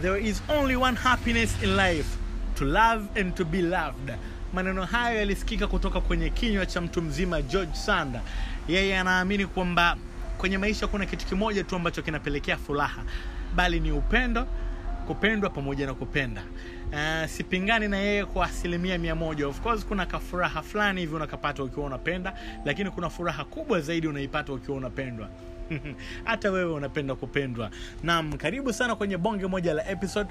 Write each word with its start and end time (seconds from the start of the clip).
there 0.00 0.16
is 0.16 0.42
only 0.48 0.76
one 0.76 0.94
happiness 0.96 1.62
in 1.62 1.76
life 1.76 2.16
to 2.56 2.64
love 2.64 3.08
and 3.20 3.34
to 3.36 3.44
be 3.44 3.62
loved. 3.62 4.12
Maneno 4.54 4.84
hayo 4.84 5.18
yalisikika 5.18 5.66
kutoka 5.66 6.00
kwenye 6.00 6.30
kinywa 6.30 6.66
cha 6.66 6.80
mtu 6.80 7.02
mzima 7.02 7.42
george 7.42 7.74
sanda 7.74 8.20
yeye 8.68 8.98
anaamini 8.98 9.46
kwamba 9.46 9.96
kwenye 10.38 10.58
maisha 10.58 10.86
kuna 10.86 11.06
kitu 11.06 11.26
kimoja 11.26 11.64
tu 11.64 11.76
ambacho 11.76 12.02
kinapelekea 12.02 12.56
furaha 12.56 13.02
bali 13.54 13.80
ni 13.80 13.92
upendo 13.92 14.46
kupendwa 15.06 15.50
pamoja 15.50 15.86
na 15.86 15.94
kupenda. 15.94 16.42
Uh, 16.92 17.28
sipingani 17.30 17.88
na 17.88 17.96
yeye 17.96 18.24
kwa 18.24 18.46
asilimia 18.46 18.98
mia 18.98 19.14
moja. 19.14 19.48
Of 19.48 19.60
course 19.60 19.86
kuna 19.86 20.06
kafuraha 20.06 20.62
fulani 20.62 21.00
hivi 21.00 21.14
unakapata 21.14 21.62
ukiwa 21.62 21.86
unapenda 21.86 22.32
lakini 22.64 22.90
kuna 22.90 23.10
furaha 23.10 23.44
kubwa 23.44 23.80
zaidi 23.80 24.06
unaipata 24.08 24.52
ukiwa 24.52 24.76
unapendwa 24.76 25.28
hata 26.24 26.50
wewe 26.50 26.72
unapenda 26.72 27.14
kupendwa. 27.14 27.70
Nam 28.02 28.32
karibu 28.32 28.72
sana 28.72 28.96
kwenye 28.96 29.16
bonge 29.16 29.46
moja 29.46 29.74
la 29.74 29.90
episode 29.90 30.30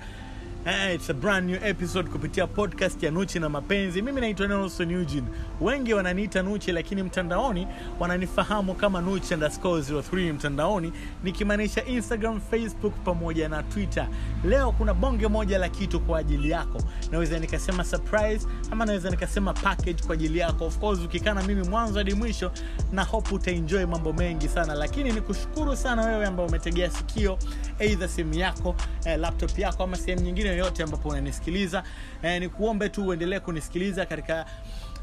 Uh, 0.65 0.89
it's 0.93 1.07
a 1.09 1.13
brand 1.13 1.47
new 1.47 1.57
episode 1.61 2.09
kupitia 2.09 2.47
podcast 2.47 3.03
ya 3.03 3.11
nuchi 3.11 3.39
na 3.39 3.49
mapenzi. 3.49 4.01
Mimi 4.01 4.21
naitwa 4.21 4.47
nelson 4.47 4.91
eugene. 4.91 5.27
Wengi 5.61 5.93
wananiita 5.93 6.41
nuchi 6.41 6.71
lakini 6.71 7.03
mtandaoni 7.03 7.67
wananifahamu 7.99 8.73
kama 8.75 9.01
nuchi 9.01 9.33
underscore 9.33 9.81
03 9.81 10.33
mtandaoni 10.33 10.93
nikimaanisha 11.23 11.85
instagram 11.85 12.41
facebook 12.41 12.93
pamoja 13.03 13.49
na 13.49 13.63
twitter. 13.63 14.07
Leo 14.43 14.71
kuna 14.71 14.93
bonge 14.93 15.27
moja 15.27 15.57
la 15.57 15.69
kitu 15.69 15.99
kwa 15.99 16.19
ajili 16.19 16.49
yako. 16.49 16.81
Naweza 17.11 17.39
nikasema 17.39 17.83
surprise 17.83 18.47
ama 18.71 18.85
naweza 18.85 19.09
nikasema 19.09 19.53
package 19.53 20.03
kwa 20.05 20.13
ajili 20.13 20.39
yako. 20.39 20.65
Of 20.65 20.77
course 20.79 20.99
ukikana 21.05 21.43
mimi 21.43 21.63
mwanzo 21.69 21.97
hadi 21.99 22.13
mwisho 22.13 22.51
na 22.91 23.03
hope 23.03 23.35
utaenjoy 23.35 23.85
mambo 23.85 24.13
mengi 24.13 24.47
sana. 24.47 24.73
Lakini 24.75 25.11
nikushukuru 25.11 25.75
sana 25.75 26.05
wewe 26.05 26.25
ambao 26.25 26.45
umetegea 26.45 26.89
sikio 26.91 27.37
eidha 27.79 28.07
simu 28.07 28.33
yako 28.33 28.75
eh, 29.05 29.19
laptop 29.19 29.59
yako 29.59 29.83
ama 29.83 29.95
sehemu 29.97 30.21
nyingine 30.23 30.46
yoyote 30.47 30.83
ambapo 30.83 31.09
unanisikiliza. 31.09 31.83
Eh, 32.23 32.39
ni 32.41 32.49
kuombe 32.49 32.89
tu 32.89 33.07
uendelee 33.07 33.39
kunisikiliza 33.39 34.05
katika 34.05 34.45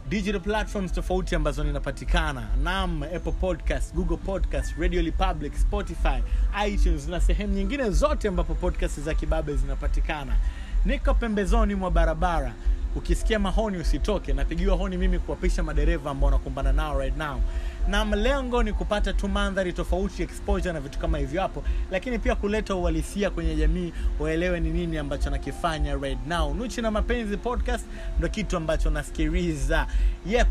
digital 0.09 0.41
platforms 0.41 0.93
tofauti 0.93 1.35
ambazo 1.35 1.65
ninapatikana. 1.65 2.47
Nam 2.63 3.03
apple 3.03 3.33
podcast 3.33 3.95
google 3.95 4.17
podcast 4.17 4.75
radio 4.79 5.03
republic 5.03 5.55
spotify 5.57 6.23
itunes 6.69 7.09
na 7.09 7.21
sehemu 7.21 7.53
nyingine 7.55 7.91
zote 7.91 8.29
ambapo 8.29 8.55
podcast 8.55 9.01
za 9.01 9.15
kibabe 9.15 9.57
zinapatikana. 9.57 10.37
Niko 10.85 11.15
pembezoni 11.15 11.75
mwa 11.75 11.91
barabara. 11.91 12.53
Ukisikia 12.97 13.39
mahoni 13.39 13.79
usitoke. 13.79 14.33
Napigiwa 14.33 14.77
honi 14.77 14.97
mimi 14.97 15.19
kuwapisha 15.19 15.63
madereva 15.63 16.11
ambao 16.11 16.31
nakumbana 16.31 16.73
nao 16.73 16.99
right 17.01 17.17
now 17.17 17.41
na 17.89 18.05
mlengo 18.05 18.63
ni 18.63 18.73
kupata 18.73 19.13
tu 19.13 19.29
mandhari 19.29 19.73
tofauti 19.73 20.23
exposure 20.23 20.73
na 20.73 20.81
vitu 20.81 20.99
kama 20.99 21.19
hivyo 21.19 21.43
hapo. 21.43 21.65
Lakini 21.91 22.19
pia 22.19 22.35
kuleta 22.35 22.75
uhalisia 22.75 23.31
kwenye 23.31 23.55
jamii 23.55 23.93
waelewe 24.19 24.61
ni 24.61 24.71
nini 24.71 24.99
ambacho 24.99 25.31
nakifanya 25.31 25.95
right 25.95 26.27
now. 26.27 26.55
Nuchi 26.55 26.83
na 26.83 26.91
mapenzi 26.91 27.37
podcast 27.37 27.87
ndo 28.19 28.29
kitu 28.29 28.57
ambacho 28.57 28.91
nasikiliza. 28.91 29.87
Yep. 30.27 30.49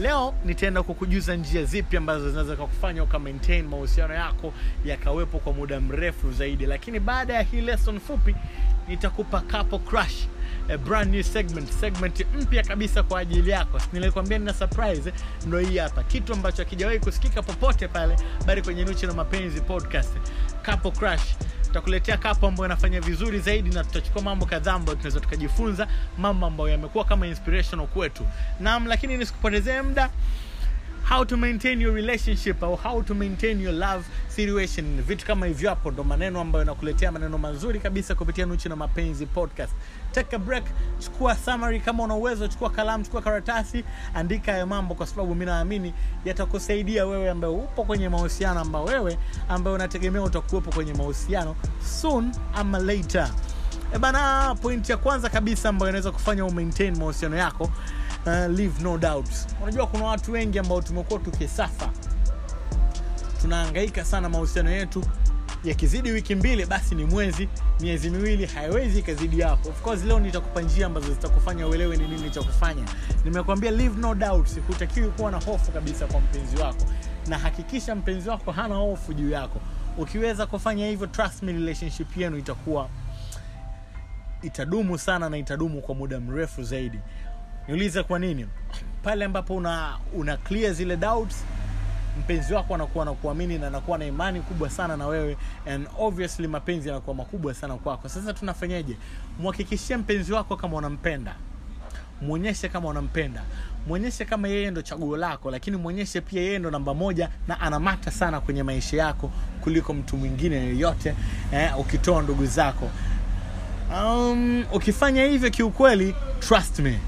Leo 0.00 0.34
nitaenda 0.44 0.82
kukujuza 0.82 1.36
njia 1.36 1.64
zipi 1.64 1.96
ambazo 1.96 2.28
zinaweza 2.30 2.56
kukufanya 2.56 3.02
uka 3.02 3.18
mahusiano 3.18 4.14
yako 4.14 4.52
yakawepo 4.84 5.38
kwa 5.38 5.52
muda 5.52 5.80
mrefu 5.80 6.32
zaidi. 6.32 6.66
Lakini 6.66 7.00
baada 7.00 7.34
ya 7.34 7.42
hii 7.42 7.60
lesson 7.60 8.00
fupi 8.00 8.34
nitakupa 8.88 9.40
couple 9.40 9.78
crush 9.78 10.26
a 10.68 10.78
brand 10.78 11.10
new 11.14 11.22
segment 11.22 11.70
segment 11.72 12.26
mpya 12.42 12.62
kabisa 12.62 13.02
kwa 13.02 13.20
ajili 13.20 13.50
yako. 13.50 13.80
Nilikwambia 13.92 14.38
nina 14.38 14.54
surprise 14.54 15.12
ndo 15.46 15.58
hii 15.58 15.78
hapa. 15.78 16.02
Kitu 16.02 16.32
ambacho 16.32 16.62
hakijawahi 16.62 16.98
kusikika 16.98 17.42
popote 17.42 17.88
pale 17.88 18.16
bali 18.46 18.62
kwenye 18.62 18.84
nuchi 18.84 19.06
na 19.06 19.12
mapenzi 19.12 19.60
podcast. 19.60 20.16
Capo 20.62 20.90
crash 20.90 21.34
tutakuletea 21.62 22.16
kapo 22.16 22.46
ambayo 22.46 22.66
inafanya 22.66 23.00
vizuri 23.00 23.38
zaidi 23.38 23.70
na 23.70 23.84
tutachukua 23.84 24.22
mambo 24.22 24.46
kadhaa 24.46 24.72
ambayo 24.72 24.96
tunaweza 24.96 25.20
tukajifunza 25.20 25.88
mambo 26.18 26.46
ambayo 26.46 26.70
yamekuwa 26.70 27.04
kama 27.04 27.26
inspirational 27.26 27.86
kwetu. 27.86 28.26
Naam 28.60 28.86
lakini 28.86 29.16
nisikupotezee 29.16 29.82
muda 29.82 30.10
how 31.08 31.24
to 31.24 31.36
maintain 31.36 31.80
your 31.80 31.94
relationship 31.94 32.62
au 32.62 32.76
how 32.76 33.02
to 33.02 33.14
maintain 33.14 33.60
your 33.60 33.72
love 33.72 34.04
situation. 34.28 35.02
Vitu 35.02 35.26
kama 35.26 35.46
hivyo 35.46 35.70
hapo 35.70 35.90
ndo 35.90 36.04
maneno 36.04 36.40
ambayo 36.40 36.64
nakuletea 36.64 37.12
maneno 37.12 37.38
mazuri 37.38 37.80
kabisa 37.80 38.14
kupitia 38.14 38.46
nuchi 38.46 38.68
na 38.68 38.76
mapenzi 38.76 39.26
podcast. 39.26 39.72
Take 40.12 40.36
a 40.36 40.38
break 40.38 40.64
chukua 40.98 41.36
summary 41.36 41.80
kama 41.80 42.02
una 42.04 42.14
uwezo 42.14 42.48
chukua 42.48 42.70
kalamu 42.70 43.04
chukua 43.04 43.22
karatasi 43.22 43.84
andika 44.14 44.52
hayo 44.52 44.66
mambo 44.66 44.94
kwa 44.94 45.06
sababu 45.06 45.34
mi 45.34 45.44
naamini 45.44 45.94
yatakusaidia 46.24 47.06
wewe 47.06 47.30
ambaye 47.30 47.54
upo 47.54 47.84
kwenye 47.84 48.08
mahusiano 48.08 48.60
ambao 48.60 48.84
wewe 48.84 49.18
ambaye 49.48 49.74
unategemea 49.76 50.22
utakuwepo 50.22 50.70
kwenye 50.72 50.94
mahusiano 50.94 51.56
soon 52.00 52.32
ama 52.54 52.78
later. 52.78 53.30
E 53.94 53.98
bana 53.98 54.54
point 54.62 54.88
ya 54.88 54.96
kwanza 54.96 55.28
kabisa 55.28 55.68
ambayo 55.68 55.90
inaweza 55.90 56.12
kufanya 56.12 56.44
umaintain 56.44 56.96
mahusiano 56.98 57.36
yako 57.36 57.70
uh, 58.28 58.46
leave 58.56 58.82
no 58.82 58.98
doubt 58.98 59.28
unajua 59.62 59.86
kuna 59.86 60.04
watu 60.04 60.32
wengi 60.32 60.58
ambao 60.58 60.82
tumekuwa 60.82 61.20
tukisafa. 61.20 61.90
Tunahangaika 63.40 64.04
sana 64.04 64.28
mahusiano 64.28 64.70
yetu. 64.70 65.04
Yakizidi 65.64 66.10
wiki 66.10 66.34
mbili 66.34 66.66
basi 66.66 66.94
ni 66.94 67.04
mwezi. 67.04 67.48
Miezi 67.80 68.10
miwili 68.10 68.46
haiwezi 68.46 68.98
ikazidi 68.98 69.40
hapo 69.40 69.68
course 69.72 70.04
leo 70.04 70.20
nitakupa 70.20 70.60
njia 70.62 70.86
ambazo 70.86 71.08
zitakufanya 71.08 71.66
uelewe 71.66 71.96
ni 71.96 72.08
nini 72.08 72.30
cha 72.30 72.42
kufanya. 72.42 72.84
Nimekwambia 73.24 73.70
leave 73.70 74.00
no 74.00 74.14
doubt 74.14 74.48
hutakiwi 74.66 75.08
kuwa 75.10 75.30
na 75.30 75.38
hofu 75.40 75.72
kabisa 75.72 76.06
kwa 76.06 76.20
mpenzi 76.20 76.56
wako. 76.56 76.84
Na 77.26 77.38
hakikisha 77.38 77.94
mpenzi 77.94 78.28
wako 78.28 78.52
hana 78.52 78.74
hofu 78.74 79.14
juu 79.14 79.30
yako. 79.30 79.60
Ukiweza 79.98 80.46
kufanya 80.46 80.86
hivyo 80.86 81.06
trust 81.06 81.42
me 81.42 81.52
relationship 81.52 82.16
yenu 82.16 82.38
itakuwa 82.38 82.88
itadumu 84.42 84.98
sana 84.98 85.30
na 85.30 85.38
itadumu 85.38 85.80
kwa 85.80 85.94
muda 85.94 86.20
mrefu 86.20 86.62
zaidi 86.62 86.98
niulize 87.68 88.02
kwa 88.02 88.18
nini. 88.18 88.46
Pale 89.02 89.24
ambapo 89.24 89.56
una 89.56 89.98
una 90.14 90.36
clear 90.36 90.72
zile 90.74 90.96
doubts 90.96 91.44
mpenzi 92.20 92.54
wako 92.54 92.74
anakuwa 92.74 93.04
nakuamini 93.04 93.58
na 93.58 93.66
anakuwa 93.66 93.98
na 93.98 94.04
imani 94.04 94.40
kubwa 94.40 94.70
sana 94.70 94.96
na 94.96 95.06
wewe 95.06 95.36
and 95.66 95.86
obviously 95.98 96.48
mapenzi 96.48 96.88
yanakuwa 96.88 97.16
makubwa 97.16 97.54
sana 97.54 97.74
kwako. 97.74 98.08
Sasa 98.08 98.32
tunafanyaje? 98.32 98.96
Mhakikishie 99.42 99.96
mpenzi 99.96 100.32
wako 100.32 100.56
kama 100.56 100.76
unampenda. 100.76 101.34
Mwonyeshe 102.22 102.68
kama 102.68 102.88
unampenda. 102.88 103.42
Mwonyeshe 103.86 104.24
kama 104.24 104.48
yeye 104.48 104.70
ndo 104.70 104.82
chaguo 104.82 105.16
lako 105.16 105.50
lakini 105.50 105.76
mwonyeshe 105.76 106.20
pia 106.20 106.42
yeye 106.42 106.58
ndo 106.58 106.70
namba 106.70 106.94
moja 106.94 107.28
na 107.48 107.60
anamata 107.60 108.10
sana 108.10 108.40
kwenye 108.40 108.62
maisha 108.62 108.96
yako 108.96 109.30
kuliko 109.60 109.94
mtu 109.94 110.16
mwingine 110.16 110.56
yoyote 110.66 111.14
eh, 111.52 111.78
ukitoa 111.78 112.22
ndugu 112.22 112.46
zako. 112.46 112.90
Um, 113.94 114.64
ukifanya 114.72 115.24
hivyo 115.24 115.50
kiukweli 115.50 116.14
trust 116.40 116.78
me 116.78 116.98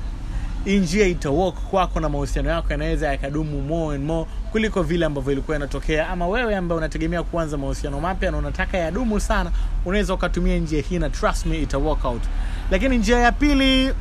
hii 0.65 0.79
njia 0.79 1.07
itawok 1.07 1.55
kwako 1.55 2.01
na 2.01 2.09
mahusiano 2.09 2.51
yako 2.51 2.67
yanaweza 2.71 3.07
yakadumu 3.09 3.63
more 3.63 3.97
and 3.97 4.05
more 4.07 4.31
kuliko 4.53 4.83
vile 4.83 5.07
ambavyo 5.07 5.33
ilikuwa 5.33 5.57
inatokea. 5.57 6.09
Ama 6.09 6.27
wewe 6.29 6.57
ambaye 6.57 6.79
unategemea 6.79 7.23
kuanza 7.23 7.57
mahusiano 7.59 8.01
mapya 8.01 8.31
na 8.31 8.37
unataka 8.37 8.79
yadumu 8.79 9.21
sana 9.21 9.51
unaweza 9.85 10.15
ukatumia 10.15 10.57
njia 10.59 10.83
hii 10.83 10.99
na 10.99 11.11
trust 11.11 11.47
me 11.47 11.59
ita 11.63 11.79
work 11.79 12.05
out. 12.05 12.23
Lakini 12.71 12.99
njia 12.99 13.19
ya 13.19 13.33
pili 13.33 13.95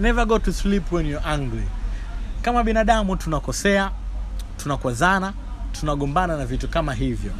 never 0.00 0.26
go 0.26 0.38
to 0.38 0.52
sleep 0.52 0.92
when 0.92 1.06
you're 1.06 1.26
angry. 1.28 1.64
Kama 2.42 2.64
binadamu 2.64 3.16
tunakosea 3.16 3.90
tunakwazana 4.56 5.32
tunagombana 5.80 6.36
na 6.36 6.46
vitu 6.46 6.68
kama 6.68 6.94
hivyo 6.94 7.32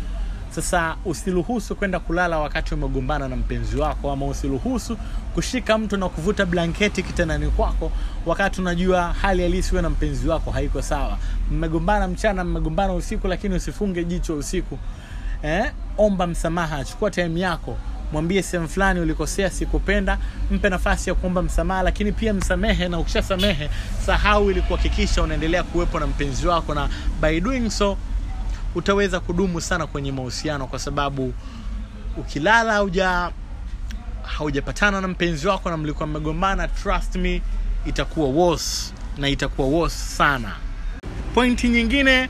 sasa 0.55 0.97
usiruhusu 1.05 1.77
kwenda 1.77 2.01
kulala 2.01 2.39
wakati 2.39 2.75
umegombana 2.75 3.29
na 3.29 3.37
mpenzi 3.37 3.77
wako 3.77 4.11
ama 4.13 4.27
usiruhusu 4.27 4.97
kushika 5.35 5.79
mtu 5.79 5.97
na 5.97 6.09
kuvuta 6.09 6.47
blanketi 6.47 7.03
kitandani 7.03 7.47
kwako 7.51 7.93
wakati 8.27 8.61
unajua 8.61 9.13
hali 9.23 9.43
halisi 9.43 9.75
na 9.75 9.91
mpenzi 9.91 10.29
wako 10.29 10.51
haiko 10.51 10.83
sawa 10.83 11.19
mmegombana 11.51 12.09
mchana 12.09 12.45
mmegombana 12.45 12.93
usiku 12.95 13.29
lakini 13.29 13.55
usifunge 13.55 14.05
jicho 14.05 14.37
usiku 14.37 14.79
eh? 15.43 15.73
omba 15.99 16.27
msamaha 16.27 16.85
chukua 16.85 17.11
time 17.11 17.41
yako 17.41 17.77
mwambie 18.13 18.43
sehemu 18.43 18.69
fulani 18.69 19.01
ulikosea 19.01 19.51
sikupenda 19.51 20.19
mpe 20.51 20.69
nafasi 20.69 21.11
ya 21.11 21.15
kuomba 21.15 21.43
msamaha 21.43 21.83
lakini 21.83 22.13
pia 22.13 22.35
msamehe 22.35 22.89
na 22.89 22.99
ukishasamehe 22.99 23.71
sahau 24.07 24.51
ili 24.51 24.63
kuhakikisha 24.63 25.23
unaendelea 25.23 25.63
kuwepo 25.63 26.01
na 26.01 26.07
mpenzi 26.07 26.47
wako 26.47 26.75
na 26.75 26.89
by 27.23 27.41
doing 27.41 27.71
so 27.71 27.97
utaweza 28.75 29.21
kudumu 29.21 29.61
sana 29.61 29.87
kwenye 29.87 30.13
mahusiano 30.13 30.67
kwa 30.67 30.79
sababu 30.79 31.35
ukilala 32.17 32.73
hauja 32.73 33.31
haujapatana 34.23 35.01
na 35.01 35.09
mpenzi 35.09 35.49
wako 35.49 35.71
na 35.71 35.77
mlikuwa 35.77 36.07
mmegombana 36.07 36.69
trust 36.69 37.17
me 37.17 37.43
itakuwa 37.87 38.29
worse 38.29 38.93
na 39.19 39.29
itakuwa 39.29 39.69
worse 39.69 39.97
sana. 40.17 40.53
Pointi 41.35 41.69
nyingine 41.69 42.29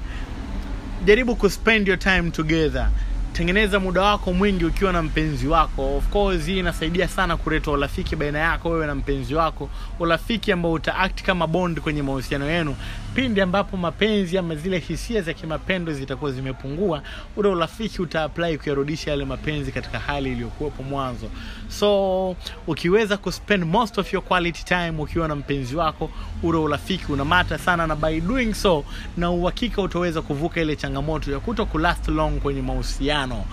jaribu 1.04 1.36
kuspend 1.36 1.88
your 1.88 1.98
time 1.98 2.30
together. 2.30 2.88
Tengeneza 3.32 3.80
muda 3.80 4.02
wako 4.02 4.32
mwingi 4.32 4.64
ukiwa 4.64 4.92
na 4.92 5.02
mpenzi 5.02 5.46
wako. 5.46 5.96
Of 5.96 6.08
course 6.08 6.44
hii 6.46 6.58
inasaidia 6.58 7.08
sana 7.08 7.36
kuleta 7.36 7.70
urafiki 7.70 8.16
baina 8.16 8.38
yako 8.38 8.70
wewe 8.70 8.86
na 8.86 8.94
mpenzi 8.94 9.34
wako. 9.34 9.70
Urafiki 10.00 10.52
ambao 10.52 10.72
utaact 10.72 11.22
kama 11.22 11.46
bond 11.46 11.80
kwenye 11.80 12.02
mahusiano 12.02 12.50
yenu 12.50 12.76
pindi 13.14 13.40
ambapo 13.40 13.76
mapenzi 13.76 14.38
ama 14.38 14.54
zile 14.54 14.78
hisia 14.78 15.22
za 15.22 15.32
kimapendo 15.34 15.92
zitakuwa 15.92 16.32
zimepungua 16.32 17.02
ule 17.36 17.48
urafiki 17.48 18.02
utaapply 18.02 18.58
kuyarudisha 18.58 19.10
yale 19.10 19.24
mapenzi 19.24 19.72
katika 19.72 19.98
hali 19.98 20.32
iliyokuwepo 20.32 20.82
mwanzo. 20.82 21.26
So 21.68 22.36
ukiweza 22.66 23.16
kuspend 23.16 23.64
most 23.64 23.98
of 23.98 24.12
your 24.12 24.24
quality 24.24 24.64
time 24.64 24.92
ukiwa 24.98 25.28
na 25.28 25.36
mpenzi 25.36 25.76
wako 25.76 26.10
ule 26.42 26.58
urafiki 26.58 27.12
unamata 27.12 27.58
sana 27.58 27.86
na 27.86 27.96
by 27.96 28.20
doing 28.20 28.54
so 28.54 28.84
na 29.16 29.30
uhakika 29.30 29.82
utaweza 29.82 30.22
kuvuka 30.22 30.60
ile 30.60 30.76
changamoto 30.76 31.32
ya 31.32 31.40
kuto 31.40 31.66
kulast 31.66 32.08
long 32.08 32.40
kwenye 32.40 32.62
mahusiano. 32.62 33.44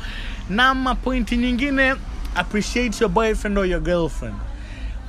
Na 0.50 0.96
pointi 0.96 1.38
nyingine 1.38 1.96
appreciate 2.36 2.98
your 3.04 3.12
boyfriend 3.12 3.58
or 3.58 3.66
your 3.66 3.82
girlfriend 3.82 4.36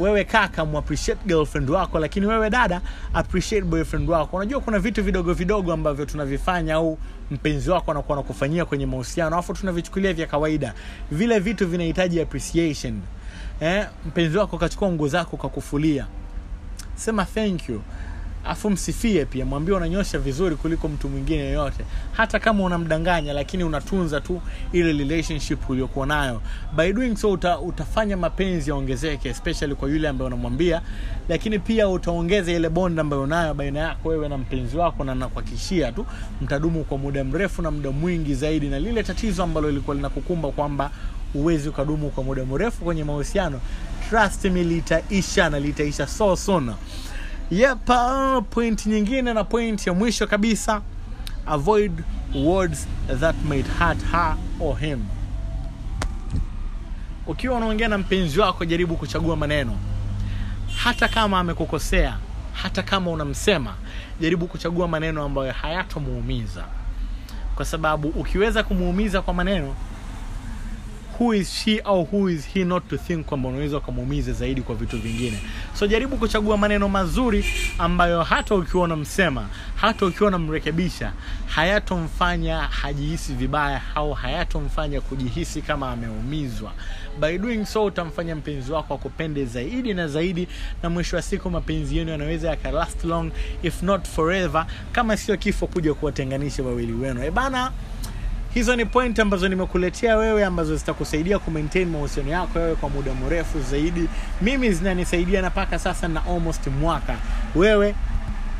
wewe 0.00 0.24
kaka 0.24 0.64
muappreciate 0.64 1.20
girlfriend 1.26 1.70
wako 1.70 1.98
lakini 1.98 2.26
wewe 2.26 2.50
dada 2.50 2.80
appreciate 3.14 3.66
boyfriend 3.66 4.10
wako. 4.10 4.36
Unajua 4.36 4.60
kuna 4.60 4.78
vitu 4.78 5.02
vidogo 5.04 5.32
vidogo 5.32 5.72
ambavyo 5.72 6.04
tunavifanya 6.06 6.74
au 6.74 6.98
mpenzi 7.30 7.70
wako 7.70 7.90
anakuwa 7.90 8.18
anakufanyia 8.18 8.64
kwenye 8.64 8.86
mahusiano 8.86 9.36
alafu 9.36 9.54
tunavichukulia 9.54 10.12
vya 10.12 10.26
kawaida. 10.26 10.74
Vile 11.10 11.38
vitu 11.38 11.68
vinahitaji 11.68 12.20
appreciation. 12.20 13.00
Eh, 13.60 13.86
mpenzi 14.06 14.38
wako 14.38 14.58
kachukua 14.58 14.92
nguo 14.92 15.08
zako 15.08 15.36
kakufulia 15.36 16.06
sema 16.94 17.24
thank 17.24 17.68
you 17.68 17.80
afu 18.44 18.70
msifie 18.70 19.24
pia 19.24 19.44
mwambie 19.46 19.74
unanyosha 19.74 20.18
vizuri 20.18 20.56
kuliko 20.56 20.88
mtu 20.88 21.08
mwingine 21.08 21.38
yoyote. 21.44 21.84
Hata 22.12 22.38
kama 22.38 22.64
unamdanganya 22.64 23.32
lakini 23.32 23.64
unatunza 23.64 24.20
tu 24.20 24.40
ile 24.72 24.92
relationship 24.92 25.70
uliokuwa 25.70 26.06
nayo. 26.06 26.42
By 26.76 26.92
doing 26.92 27.16
so 27.16 27.30
uta, 27.30 27.58
utafanya 27.58 28.16
mapenzi 28.16 28.70
yaongezeke 28.70 29.28
especially 29.28 29.74
kwa 29.74 29.88
yule 29.88 30.08
ambaye 30.08 30.26
unamwambia 30.26 30.82
lakini 31.28 31.58
pia 31.58 31.88
utaongeza 31.88 32.52
ile 32.52 32.68
bond 32.68 33.00
ambayo 33.00 33.22
unayo 33.22 33.54
baina 33.54 33.78
yako 33.80 34.08
wewe 34.08 34.28
na 34.28 34.38
mpenzi 34.38 34.76
wako 34.76 35.04
na 35.04 35.14
nakuhakikishia 35.14 35.92
tu 35.92 36.06
mtadumu 36.42 36.84
kwa 36.84 36.98
muda 36.98 37.24
mrefu 37.24 37.62
na 37.62 37.70
muda 37.70 37.90
mwingi 37.90 38.34
zaidi. 38.34 38.68
Na 38.68 38.78
lile 38.78 39.02
tatizo 39.02 39.42
ambalo 39.42 39.68
lilikuwa 39.68 39.96
linakukumba 39.96 40.50
kwamba 40.50 40.90
uwezi 41.34 41.68
ukadumu 41.68 42.10
kwa 42.10 42.24
muda 42.24 42.44
mrefu 42.44 42.84
kwenye 42.84 43.04
mahusiano 43.04 43.60
trust 44.10 44.44
me 44.44 44.64
litaisha 44.64 45.50
na 45.50 45.60
litaisha 45.60 46.06
so 46.06 46.36
soon 46.36 46.72
yep 47.50 47.90
point 48.50 48.86
nyingine 48.86 49.34
na 49.34 49.44
point 49.44 49.86
ya 49.86 49.92
mwisho 49.94 50.26
kabisa. 50.26 50.82
Avoid 51.46 51.92
words 52.34 52.86
that 53.20 53.36
might 53.44 53.66
hurt 53.78 53.98
her 54.12 54.36
or 54.60 54.78
him. 54.78 54.98
Ukiwa 57.26 57.56
unaongea 57.56 57.88
na 57.88 57.98
mpenzi 57.98 58.40
wako 58.40 58.64
jaribu 58.64 58.96
kuchagua 58.96 59.36
maneno. 59.36 59.76
Hata 60.84 61.08
kama 61.08 61.38
amekukosea 61.38 62.16
hata 62.52 62.82
kama 62.82 63.10
unamsema 63.10 63.74
jaribu 64.20 64.46
kuchagua 64.46 64.88
maneno 64.88 65.24
ambayo 65.24 65.52
hayatomuumiza. 65.52 66.64
Kwa 67.54 67.64
sababu 67.64 68.08
ukiweza 68.08 68.62
kumuumiza 68.62 69.22
kwa 69.22 69.34
maneno 69.34 69.74
who 71.20 71.34
is 71.34 71.50
she 71.52 71.80
au 71.84 72.04
who 72.12 72.30
is 72.30 72.46
he 72.54 72.64
not 72.64 72.88
to 72.88 72.96
think 72.98 73.26
kwamba 73.26 73.48
unaweza 73.48 73.76
ukamuumiza 73.76 74.32
zaidi 74.32 74.62
kwa 74.62 74.74
vitu 74.74 74.98
vingine. 74.98 75.38
So 75.74 75.86
jaribu 75.86 76.16
kuchagua 76.16 76.56
maneno 76.56 76.88
mazuri 76.88 77.44
ambayo 77.78 78.22
hata 78.22 78.54
ukiwa 78.54 78.82
unamsema 78.84 79.48
hata 79.76 80.06
ukiwa 80.06 80.28
unamrekebisha 80.28 81.12
hayatomfanya 81.46 82.58
hajihisi 82.60 83.32
vibaya 83.32 83.82
au 83.94 84.12
hayatomfanya 84.12 85.00
kujihisi 85.00 85.62
kama 85.62 85.90
ameumizwa. 85.90 86.72
By 87.20 87.38
doing 87.38 87.64
so 87.66 87.84
utamfanya 87.84 88.36
mpenzi 88.36 88.72
wako 88.72 88.94
akupende 88.94 89.44
zaidi 89.44 89.94
na 89.94 90.08
zaidi 90.08 90.48
na 90.82 90.90
mwisho 90.90 91.16
wa 91.16 91.22
siku 91.22 91.50
mapenzi 91.50 91.96
yenu 91.98 92.10
yanaweza 92.10 92.48
yakalast 92.50 93.04
long 93.04 93.30
if 93.62 93.82
not 93.82 94.08
forever 94.08 94.66
kama 94.92 95.16
sio 95.16 95.36
kifo 95.36 95.66
kuja 95.66 95.94
kuwatenganisha 95.94 96.62
wawili 96.62 96.92
wenu. 96.92 97.22
Ebana 97.24 97.72
hizo 98.54 98.76
ni 98.76 98.84
point 98.84 99.18
ambazo 99.18 99.48
nimekuletea 99.48 100.16
wewe 100.16 100.44
ambazo 100.44 100.76
zitakusaidia 100.76 101.38
kumaintain 101.38 101.88
mahusiano 101.88 102.30
yako 102.30 102.58
wewe 102.58 102.74
kwa 102.74 102.88
muda 102.88 103.14
mrefu 103.14 103.60
zaidi. 103.70 104.08
Mimi 104.42 104.72
zinanisaidia 104.72 105.42
na 105.42 105.50
mpaka 105.50 105.78
sasa 105.78 106.08
na 106.08 106.26
almost 106.26 106.66
mwaka. 106.66 107.16
Wewe 107.54 107.94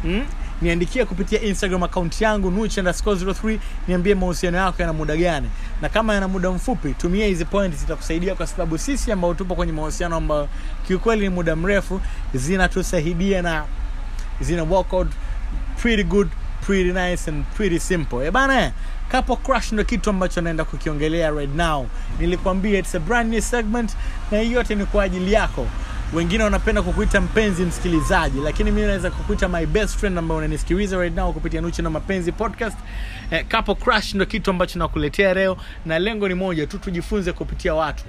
mm? 0.04 0.26
niandikia 0.62 1.06
kupitia 1.06 1.40
instagram 1.40 1.82
akaunti 1.82 2.24
yangu 2.24 2.50
nuch03 2.50 3.58
niambie 3.88 4.14
mahusiano 4.14 4.58
yako 4.58 4.82
yana 4.82 4.92
muda 4.92 5.16
gani. 5.16 5.50
Na 5.82 5.88
kama 5.88 6.14
yana 6.14 6.28
muda 6.28 6.50
mfupi 6.50 6.94
tumia 6.94 7.26
hizi 7.26 7.44
point 7.44 7.74
zitakusaidia 7.74 8.34
kwa 8.34 8.46
sababu 8.46 8.78
sisi 8.78 9.12
ambao 9.12 9.34
tupo 9.34 9.54
kwenye 9.54 9.72
mahusiano 9.72 10.16
ambayo 10.16 10.48
kiukweli 10.86 11.22
ni 11.22 11.28
muda 11.28 11.56
mrefu 11.56 12.00
zinatusaidia 12.34 13.42
na 13.42 13.64
zina 14.40 14.62
work 14.62 14.92
out 14.92 15.08
pretty 15.82 16.04
good 16.04 16.28
pretty 16.66 16.92
nice 16.92 17.30
and 17.30 17.44
pretty 17.56 17.78
simple. 17.78 18.26
Eh 18.26 18.30
bana 18.32 18.72
couple 19.10 19.36
ndo 19.72 19.84
kitu 19.84 20.10
ambacho 20.10 20.40
naenda 20.40 20.64
kukiongelea 20.64 21.30
right 21.30 21.54
now. 21.54 21.86
Nilikwambia 22.18 22.78
it's 22.78 22.94
a 22.94 22.98
brand 22.98 23.32
new 23.32 23.40
segment 23.40 23.96
na 24.30 24.38
hii 24.40 24.52
yote 24.52 24.74
ni 24.74 24.84
kwa 24.86 25.02
ajili 25.02 25.32
yako. 25.32 25.66
Wengine 26.14 26.44
wanapenda 26.44 26.82
kukuita 26.82 27.20
mpenzi 27.20 27.62
msikilizaji 27.64 28.40
lakini 28.40 28.70
mimi 28.70 28.86
naweza 28.86 29.10
kukuita 29.10 29.48
my 29.48 29.66
best 29.66 29.96
friend 29.98 30.18
ambaye 30.18 30.38
unanisikiliza 30.38 30.96
right 30.96 31.16
now 31.16 31.32
kupitia 31.32 31.60
nuchi 31.60 31.82
na 31.82 31.90
mapenzi 31.90 32.32
podcast. 32.32 32.78
Eh, 33.30 33.44
couple 33.50 33.74
crush 33.74 34.14
ndo 34.14 34.26
kitu 34.26 34.50
ambacho 34.50 34.78
nakuletea 34.78 35.34
leo 35.34 35.56
na 35.86 35.98
lengo 35.98 36.28
ni 36.28 36.34
moja 36.34 36.66
tu 36.66 36.78
tujifunze 36.78 37.32
kupitia 37.32 37.74
watu 37.74 38.04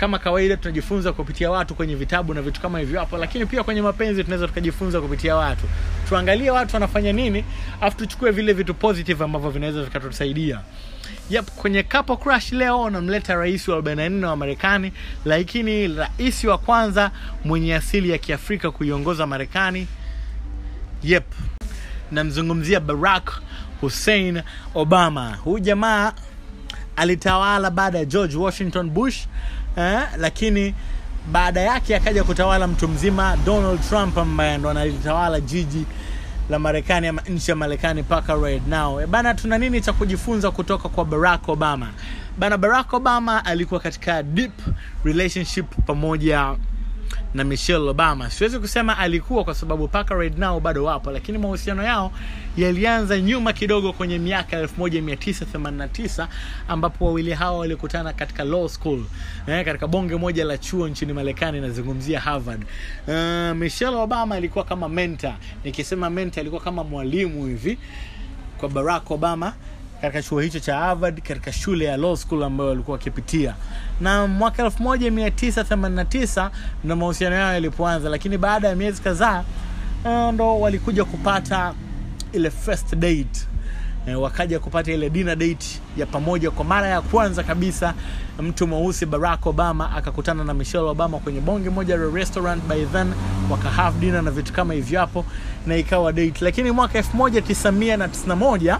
kama 0.00 0.18
kawaida 0.18 0.56
tunajifunza 0.56 1.12
kupitia 1.12 1.50
watu 1.50 1.74
kwenye 1.74 1.94
vitabu 1.94 2.34
na 2.34 2.42
vitu 2.42 2.60
kama 2.60 2.78
hivyo 2.78 3.00
hapo 3.00 3.18
lakini 3.18 3.46
pia 3.46 3.62
kwenye 3.64 3.82
mapenzi 3.82 4.24
tunaweza 4.24 4.48
tukajifunza 4.48 5.00
kupitia 5.00 5.36
watu. 5.36 5.66
Tuangalie 6.08 6.50
watu 6.50 6.76
wanafanya 6.76 7.12
nini 7.12 7.44
afu 7.80 7.96
tuchukue 7.96 8.30
vile 8.30 8.52
vitu 8.52 8.74
positive 8.74 9.24
ambavyo 9.24 9.50
vinaweza 9.50 9.82
vikatusaidia. 9.82 10.60
Yep 11.30 11.50
kwenye 11.50 11.82
couple 11.82 12.16
crush 12.16 12.52
leo 12.52 12.90
namleta 12.90 13.34
rais 13.34 13.68
wa 13.68 13.78
44 13.80 14.24
wa 14.24 14.36
marekani 14.36 14.92
lakini 15.24 15.88
rais 15.88 16.44
wa 16.44 16.58
kwanza 16.58 17.10
mwenye 17.44 17.74
asili 17.74 18.10
ya 18.10 18.18
kiafrika 18.18 18.70
kuiongoza 18.70 19.26
marekani. 19.26 19.86
Yep 21.02 21.24
namzungumzia 22.12 22.80
barack 22.80 23.42
hussein 23.80 24.42
obama. 24.74 25.34
Huyu 25.36 25.58
jamaa 25.58 26.12
alitawala 26.96 27.70
baada 27.70 27.98
ya 27.98 28.04
george 28.04 28.36
washington 28.36 28.90
bush 28.90 29.26
eh, 29.76 30.00
lakini 30.16 30.74
baada 31.32 31.60
yake 31.60 31.96
akaja 31.96 32.24
kutawala 32.24 32.66
mtu 32.66 32.88
mzima 32.88 33.36
donald 33.46 33.80
trump 33.88 34.18
ambaye 34.18 34.58
ndo 34.58 34.70
analitawala 34.70 35.40
jiji 35.40 35.86
la 36.50 36.58
marekani 36.58 37.06
ama 37.06 37.22
nchi 37.28 37.50
ya 37.50 37.56
marekani 37.56 38.02
mpaka 38.02 38.34
right 38.34 38.66
now. 38.68 39.00
E 39.00 39.06
bana 39.06 39.34
tuna 39.34 39.58
nini 39.58 39.80
cha 39.80 39.92
kujifunza 39.92 40.50
kutoka 40.50 40.88
kwa 40.88 41.04
barack 41.04 41.48
obama? 41.48 41.88
Bana 42.38 42.56
barack 42.58 42.92
obama 42.92 43.44
alikuwa 43.44 43.80
katika 43.80 44.22
deep 44.22 44.52
relationship 45.04 45.66
pamoja 45.86 46.54
na 47.34 47.44
michelle 47.44 47.88
obama. 47.90 48.30
Siwezi 48.30 48.58
kusema 48.58 48.98
alikuwa 48.98 49.44
kwa 49.44 49.54
sababu 49.54 49.88
paka 49.88 50.14
right 50.14 50.38
now 50.38 50.60
bado 50.60 50.84
wapo 50.84 51.10
lakini 51.10 51.38
mahusiano 51.38 51.82
yao 51.82 52.12
yalianza 52.56 53.20
nyuma 53.20 53.52
kidogo 53.52 53.92
kwenye 53.92 54.18
miaka 54.18 54.62
1989 54.62 56.26
ambapo 56.68 57.04
wawili 57.06 57.32
hawa 57.32 57.58
walikutana 57.58 58.12
katika 58.12 58.44
law 58.44 58.68
school 58.68 59.04
eh, 59.46 59.64
katika 59.64 59.86
bonge 59.86 60.16
moja 60.16 60.44
la 60.44 60.58
chuo 60.58 60.88
nchini 60.88 61.12
marekani 61.12 61.60
nazungumzia 61.60 62.20
harvard. 62.20 62.62
Uh, 63.08 63.56
michelle 63.56 63.96
obama 63.96 64.34
alikuwa 64.34 64.64
kama 64.64 64.88
mentor. 64.88 65.34
Nikisema 65.64 66.10
mentor 66.10 66.40
alikuwa 66.40 66.62
kama 66.62 66.84
mwalimu 66.84 67.46
hivi 67.46 67.78
kwa 68.58 68.68
barack 68.68 69.10
obama 69.10 69.54
katika 70.00 70.22
chuo 70.22 70.40
hicho 70.40 70.60
cha 70.60 70.76
harvard 70.76 71.22
katika 71.22 71.52
shule 71.52 71.84
ya 71.84 71.96
law 71.96 72.16
school 72.16 72.42
ambayo 72.42 72.70
walikuwa 72.70 72.92
wakipitia. 72.96 73.54
Na 74.00 74.26
mwaka 74.26 74.62
1989 74.62 76.50
ndo 76.84 76.96
mahusiano 76.96 77.36
yao 77.36 77.52
yalipoanza 77.52 78.08
lakini 78.08 78.38
baada 78.38 78.68
ya 78.68 78.76
miezi 78.76 79.02
kadhaa 79.02 79.44
uh, 80.04 80.32
ndo 80.34 80.60
walikuja 80.60 81.04
kupata 81.04 81.74
ile 82.32 82.50
first 82.50 82.94
date. 82.94 83.46
E, 84.06 84.14
wakaja 84.14 84.58
kupata 84.58 84.92
ile 84.92 85.10
dinner 85.10 85.36
date 85.36 85.66
ya 85.96 86.06
pamoja 86.06 86.50
kwa 86.50 86.64
mara 86.64 86.86
ya 86.88 87.00
kwanza 87.00 87.42
kabisa. 87.42 87.94
Mtu 88.42 88.66
mweusi 88.66 89.06
barack 89.06 89.46
obama 89.46 89.96
akakutana 89.96 90.44
na 90.44 90.54
michelle 90.54 90.84
obama 90.88 91.18
kwenye 91.18 91.40
bonge 91.40 91.70
moja 91.70 91.96
la 91.96 92.10
restaurant. 92.14 92.62
By 92.64 92.84
then 92.86 93.12
waka 93.50 93.70
have 93.70 93.98
dinner 94.00 94.22
na 94.22 94.30
vitu 94.30 94.52
kama 94.52 94.74
hivyo 94.74 95.00
hapo 95.00 95.24
na 95.66 95.76
ikawa 95.76 96.12
date. 96.12 96.44
Lakini 96.44 96.70
mwaka 96.70 96.98
1991 97.00 98.78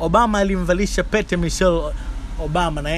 obama 0.00 0.38
alimvalisha 0.38 1.02
pete 1.04 1.36
michelle 1.36 1.82
obama. 2.44 2.82
Na, 2.82 2.90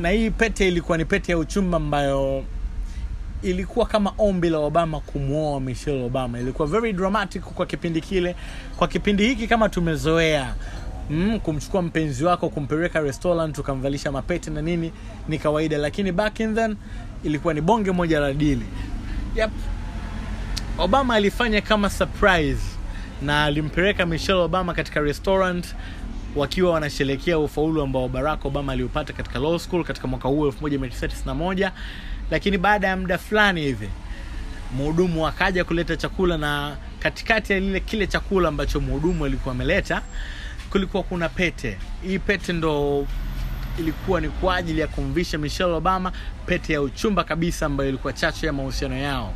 na 0.00 0.08
hii 0.10 0.30
pete 0.30 0.68
ilikuwa 0.68 0.98
ni 0.98 1.04
pete 1.04 1.32
ya 1.32 1.38
uchumba 1.38 1.76
ambayo 1.76 2.44
ilikuwa 3.42 3.86
kama 3.86 4.12
ombi 4.18 4.50
la 4.50 4.58
obama 4.58 5.00
kumwoa 5.00 5.60
michelle 5.60 6.04
obama. 6.04 6.40
Ilikuwa 6.40 6.68
very 6.68 6.92
dramatic 6.92 7.42
kwa 7.42 7.66
kipindi 7.66 8.00
kile. 8.00 8.36
Kwa 8.76 8.88
kipindi 8.88 9.26
hiki 9.26 9.46
kama 9.48 9.68
tumezoea 9.68 10.54
mm, 11.10 11.40
kumchukua 11.40 11.82
mpenzi 11.82 12.24
wako 12.24 12.48
kumpeleka 12.48 13.00
restaurant 13.00 13.58
ukamvalisha 13.58 14.12
mapete 14.12 14.50
na 14.50 14.62
nini 14.62 14.92
ni 15.28 15.38
kawaida. 15.38 15.78
Lakini 15.78 16.12
back 16.12 16.40
in 16.40 16.54
then 16.54 16.76
ilikuwa 17.24 17.54
ni 17.54 17.60
bonge 17.60 17.90
moja 17.90 18.20
la 18.20 18.32
dili 18.32 18.66
yep. 19.36 19.50
obama 20.78 21.14
alifanya 21.14 21.60
kama 21.60 21.90
surprise 21.90 22.62
na 23.22 23.44
alimpeleka 23.44 24.06
michelle 24.06 24.40
obama 24.40 24.74
katika 24.74 25.00
restaurant 25.00 25.66
wakiwa 26.36 26.72
wanasherekea 26.72 27.38
ufaulu 27.38 27.82
ambao 27.82 28.08
barack 28.08 28.44
obama 28.44 28.72
aliupata 28.72 29.12
katika 29.12 29.38
law 29.38 29.58
school 29.58 29.84
katika 29.84 30.06
mwaka 30.08 30.28
huu 30.28 30.48
1991 30.48 31.70
lakini 32.30 32.58
baada 32.58 32.88
ya 32.88 32.96
muda 32.96 33.18
fulani 33.18 33.60
hivi 33.60 33.88
mhudumu 34.76 35.26
akaja 35.26 35.64
kuleta 35.64 35.96
chakula 35.96 36.38
na 36.38 36.76
katikati 36.98 37.52
ya 37.52 37.60
lile 37.60 37.80
kile 37.80 38.06
chakula 38.06 38.48
ambacho 38.48 38.80
mhudumu 38.80 39.24
alikuwa 39.24 39.54
ameleta 39.54 40.02
kulikuwa 40.70 41.02
kuna 41.02 41.28
pete. 41.28 41.78
Hii 42.06 42.18
pete 42.18 42.52
ndo 42.52 43.06
ilikuwa 43.78 44.20
ni 44.20 44.28
kwa 44.28 44.56
ajili 44.56 44.80
ya 44.80 44.86
kumvisha 44.86 45.38
michelle 45.38 45.72
obama 45.72 46.12
pete 46.46 46.72
ya 46.72 46.82
uchumba 46.82 47.24
kabisa 47.24 47.66
ambayo 47.66 47.88
ilikuwa 47.88 48.12
chachu 48.12 48.46
ya 48.46 48.52
mahusiano 48.52 48.96
yao. 48.96 49.32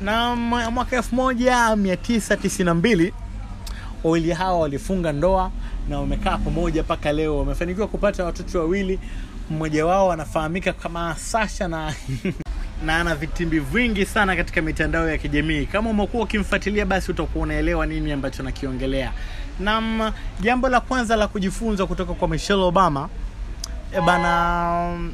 Na 0.00 0.36
mwaka 0.70 0.96
1992 1.00 3.12
wawili 4.04 4.32
hawa 4.32 4.58
walifunga 4.58 5.12
ndoa 5.12 5.50
na 5.88 6.00
wamekaa 6.00 6.38
pamoja 6.38 6.82
mpaka 6.82 7.12
leo. 7.12 7.38
Wamefanikiwa 7.38 7.88
kupata 7.88 8.24
watoto 8.24 8.58
wawili. 8.58 8.98
Mmoja 9.50 9.86
wao 9.86 10.12
anafahamika 10.12 10.72
kama 10.72 11.14
sasha 11.16 11.68
na 11.68 11.94
na 12.86 12.96
ana 13.00 13.14
vitimbi 13.14 13.58
vingi 13.60 14.06
sana 14.06 14.36
katika 14.36 14.62
mitandao 14.62 15.08
ya 15.10 15.18
kijamii. 15.18 15.66
Kama 15.66 15.90
umekuwa 15.90 16.22
ukimfuatilia 16.24 16.86
basi 16.86 17.10
utakuwa 17.10 17.42
unaelewa 17.44 17.86
nini 17.86 18.12
ambacho 18.12 18.42
nakiongelea. 18.42 19.12
Nam 19.60 20.12
jambo 20.40 20.68
la 20.68 20.80
kwanza 20.80 21.16
la 21.16 21.28
kujifunza 21.28 21.86
kutoka 21.86 22.14
kwa 22.14 22.28
michelle 22.28 22.62
obama 22.62 23.08
e 23.96 24.00
bana 24.00 25.10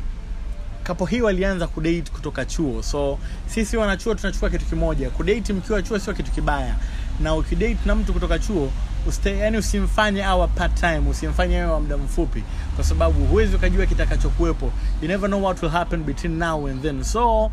kapo 0.83 1.07
hii 1.07 1.21
walianza 1.21 1.67
kudate 1.67 2.11
kutoka 2.13 2.45
chuo. 2.45 2.83
So 2.83 3.19
sisi 3.47 3.77
wanachuo 3.77 4.15
tunachukua 4.15 4.51
kitu 4.51 4.65
kimoja. 4.65 5.11
Kudate 5.11 5.53
mkiwa 5.53 5.83
chuo 5.83 5.99
sio 5.99 6.15
kitu 6.15 6.31
kibaya. 6.31 6.75
Na 7.21 7.35
ukidate 7.35 7.77
na 7.87 7.95
mtu 7.95 8.13
kutoka 8.13 8.39
chuo 8.39 8.71
uste, 9.07 9.39
yani 9.39 9.57
usimfanye 9.59 10.25
awa 10.25 10.49
part 10.49 10.75
time 10.81 11.03
usimfanye 11.11 11.61
awe 11.61 11.73
wa 11.73 11.81
muda 11.81 11.97
mfupi 11.97 12.43
kwa 12.77 12.85
sababu 12.85 13.25
huwezi 13.27 13.57
ukajua 13.57 13.87
kitakachokuwepo. 13.87 14.73
You 15.03 15.09
never 15.09 15.29
know 15.31 15.45
what 15.45 15.63
will 15.63 15.73
happen 15.73 16.03
between 16.05 16.39
now 16.39 16.67
and 16.67 16.83
then. 16.83 17.05
So 17.05 17.51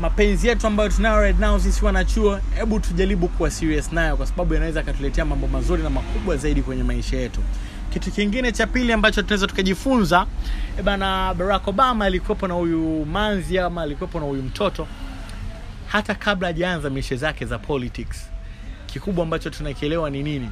mapenzi 0.00 0.48
yetu 0.48 0.66
ambayo 0.66 0.88
tunayo 0.88 1.20
right 1.20 1.38
now 1.38 1.58
sisi 1.60 1.84
wanachuo 1.84 2.40
hebu 2.56 2.80
tujaribu 2.80 3.28
kuwa 3.28 3.50
serious 3.50 3.92
nayo 3.92 4.16
kwa 4.16 4.26
sababu 4.26 4.54
yanaweza 4.54 4.80
akatuletea 4.80 5.24
mambo 5.24 5.46
mazuri 5.46 5.82
na 5.82 5.90
makubwa 5.90 6.36
zaidi 6.36 6.62
kwenye 6.62 6.82
maisha 6.82 7.16
yetu. 7.16 7.40
Kitu 7.92 8.10
kingine 8.10 8.52
cha 8.52 8.66
pili 8.66 8.92
ambacho 8.92 9.22
tunaweza 9.22 9.46
tukajifunza 9.46 10.26
eh 10.78 10.84
bana 10.84 11.34
barack 11.34 11.68
obama 11.68 12.04
alikuwepo 12.04 12.48
na 12.48 12.54
huyu 12.54 13.04
manzi 13.06 13.58
ama 13.58 13.82
alikuwepo 13.82 14.20
na 14.20 14.26
huyu 14.26 14.42
mtoto 14.42 14.86
hata 15.86 16.14
kabla 16.14 16.46
hajaanza 16.48 16.90
mishe 16.90 17.16
zake 17.16 17.44
za 17.46 17.58
politics 17.58 18.28
kikubwa 18.92 19.24
ambacho 19.24 19.50
tunakielewa 19.50 20.10
ni 20.10 20.22
nini? 20.22 20.50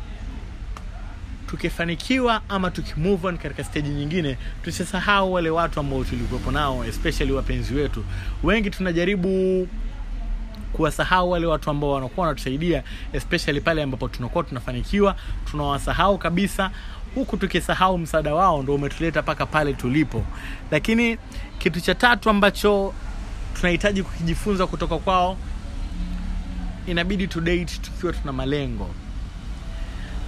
Tukifanikiwa 1.46 2.42
ama 2.48 2.70
tukimove 2.70 3.26
on 3.28 3.38
katika 3.38 3.64
steji 3.64 3.88
nyingine 3.88 4.38
tusisahau 4.64 5.32
wale 5.32 5.50
watu 5.50 5.80
ambao 5.80 6.04
tulikuwepo 6.04 6.50
nao 6.50 6.84
especially 6.84 7.32
wapenzi 7.32 7.74
wetu. 7.74 8.04
Wengi 8.42 8.70
tunajaribu 8.70 9.68
kuwasahau 10.72 11.30
wale 11.30 11.46
watu 11.46 11.70
ambao 11.70 11.90
wanakuwa 11.90 12.26
wanatusaidia 12.26 12.82
especially 13.12 13.60
pale 13.60 13.82
ambapo 13.82 14.08
tunakuwa 14.08 14.44
tunafanikiwa 14.44 15.16
tunawasahau 15.50 16.18
kabisa. 16.18 16.70
Huku 17.14 17.36
tukisahau 17.36 17.98
msaada 17.98 18.34
wao 18.34 18.62
ndo 18.62 18.74
umetuleta 18.74 19.22
mpaka 19.22 19.46
pale 19.46 19.72
tulipo. 19.72 20.24
Lakini 20.70 21.18
kitu 21.58 21.80
cha 21.80 21.94
tatu 21.94 22.30
ambacho 22.30 22.94
tunahitaji 23.54 24.02
kukijifunza 24.02 24.66
kutoka 24.66 24.98
kwao 24.98 25.36
inabidi 26.90 27.26
to 27.28 27.40
date 27.40 27.78
tukiwa 27.82 28.12
tuna 28.12 28.32
malengo. 28.32 28.90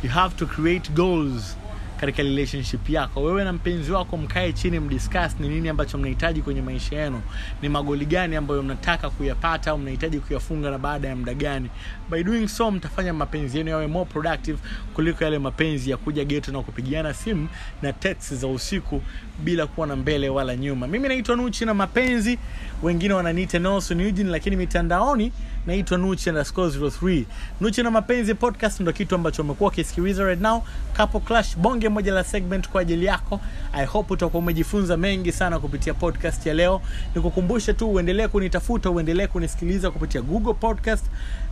You 0.04 0.10
have 0.10 0.36
to 0.36 0.46
create 0.46 0.92
goals 0.92 1.56
katika 2.00 2.22
relationship 2.22 2.90
yako. 2.90 3.22
Wewe 3.22 3.44
na 3.44 3.52
mpenzi 3.52 3.92
wako 3.92 4.16
mkae 4.16 4.52
chini 4.52 4.80
mdiscuss 4.80 5.40
ni 5.40 5.48
nini 5.48 5.68
ambacho 5.68 5.98
mnahitaji 5.98 6.42
kwenye 6.42 6.62
maisha 6.62 6.96
yenu. 7.02 7.22
Ni 7.62 7.68
magoli 7.68 8.06
gani 8.06 8.36
ambayo 8.36 8.62
mnataka 8.62 9.10
kuyapata 9.10 9.70
au 9.70 9.78
mnahitaji 9.78 10.18
kuyafunga 10.20 10.70
na 10.70 10.78
baada 10.78 11.08
ya 11.08 11.16
muda 11.16 11.34
gani. 11.34 11.70
By 12.10 12.22
doing 12.22 12.48
so 12.48 12.70
mtafanya 12.70 13.12
mapenzi 13.12 13.58
yenu 13.58 13.70
yawe 13.70 13.86
more 13.86 14.10
productive 14.10 14.58
kuliko 14.94 15.24
yale 15.24 15.38
mapenzi 15.38 15.90
ya 15.90 15.96
kuja 15.96 16.24
geto 16.24 16.52
na 16.52 16.62
kupigiana 16.62 17.14
simu 17.14 17.48
na 17.82 17.92
text 17.92 18.34
za 18.34 18.46
usiku 18.46 19.02
bila 19.44 19.66
kuwa 19.66 19.86
na 19.86 19.96
mbele 19.96 20.28
wala 20.28 20.56
nyuma. 20.56 20.86
Mimi 20.86 21.08
naitwa 21.08 21.36
nuchi 21.36 21.64
na 21.64 21.74
mapenzi. 21.74 22.38
Wengine 22.82 23.14
wananiita 23.14 23.58
nelson 23.58 24.00
eugene 24.00 24.30
lakini 24.30 24.56
mitandaoni 24.56 25.32
naitwa 25.66 25.98
Nuche 25.98 26.32
na 26.32 26.44
score 26.44 26.68
03 26.78 27.24
nuchi 27.60 27.82
na 27.82 27.90
mapenzi 27.90 28.34
podcast 28.34 28.80
ndo 28.80 28.92
kitu 28.92 29.14
ambacho 29.14 29.42
umekuwa 29.42 29.70
ukisikiliza 29.70 30.24
right 30.24 30.40
now. 30.40 30.62
Couple 30.96 31.20
clash 31.20 31.56
bonge 31.56 31.88
moja 31.88 32.12
la 32.14 32.24
segment 32.24 32.68
kwa 32.68 32.80
ajili 32.80 33.04
yako. 33.06 33.40
I 33.72 33.86
hope 33.86 34.12
utakuwa 34.14 34.42
umejifunza 34.42 34.96
mengi 34.96 35.32
sana 35.32 35.58
kupitia 35.58 35.94
podcast 35.94 36.46
ya 36.46 36.54
leo. 36.54 36.82
Nikukumbushe 37.14 37.72
tu 37.72 37.90
uendelee 37.90 38.28
kunitafuta 38.28 38.90
uendelee 38.90 39.26
kunisikiliza 39.26 39.90
kupitia 39.90 40.22
google 40.22 40.54
podcast 40.54 41.04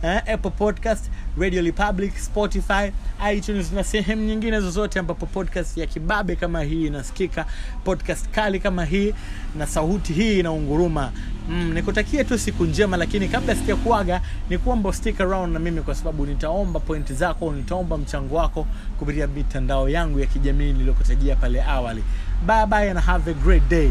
eh, 0.03 0.17
apple 0.33 0.51
podcast 0.51 1.05
radio 1.39 1.61
republic 1.61 2.17
spotify 2.17 2.91
itunes 3.35 3.71
na 3.71 3.83
sehemu 3.83 4.21
nyingine 4.23 4.59
zozote 4.59 4.99
ambapo 4.99 5.25
podcast 5.25 5.77
ya 5.77 5.85
kibabe 5.87 6.35
kama 6.35 6.63
hii 6.63 6.85
inasikika. 6.85 7.45
Podcast 7.83 8.29
kali 8.29 8.59
kama 8.59 8.85
hii 8.85 9.13
na 9.57 9.67
sauti 9.67 10.13
hii 10.13 10.39
inaunguruma 10.39 11.11
mm, 11.49 11.73
nikutakie 11.73 12.23
tu 12.23 12.37
siku 12.39 12.65
njema 12.65 12.97
lakini 12.97 13.27
kabla 13.27 13.55
sijakuaga 13.55 14.21
ni 14.49 14.57
kuomba 14.57 14.93
stick 14.93 15.21
around 15.21 15.53
na 15.53 15.59
mimi 15.59 15.81
kwa 15.81 15.95
sababu 15.95 16.25
nitaomba 16.25 16.79
pointi 16.79 17.13
zako 17.13 17.51
nitaomba 17.53 17.97
mchango 17.97 18.35
wako 18.35 18.67
kupitia 18.99 19.27
mitandao 19.27 19.89
yangu 19.89 20.19
ya 20.19 20.25
kijamii 20.25 20.73
niliyokutajia 20.73 21.35
pale 21.35 21.63
awali. 21.63 22.03
Bye 22.47 22.65
bye 22.65 22.89
and 22.91 22.99
have 22.99 23.31
a 23.31 23.33
great 23.33 23.63
day 23.69 23.89